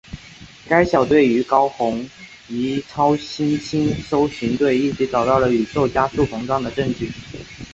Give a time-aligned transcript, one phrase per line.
[0.67, 2.03] 该小队与高红
[2.47, 7.07] 移超新星搜寻队一起找到了宇宙加速膨胀的证据。